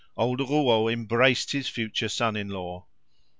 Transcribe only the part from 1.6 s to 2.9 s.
future son in law.